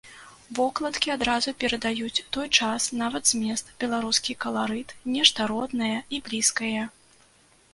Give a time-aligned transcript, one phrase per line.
[0.59, 6.83] Вокладкі адразу перадаюць той час, нават змест, беларускі каларыт, нешта роднае і блізкае.